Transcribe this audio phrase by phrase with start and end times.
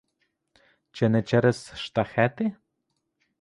[0.91, 2.55] Чи не через штахети?